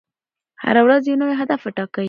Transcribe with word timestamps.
هره 0.63 0.81
ورځ 0.85 1.01
یو 1.05 1.19
نوی 1.21 1.35
هدف 1.41 1.59
وټاکئ. 1.63 1.99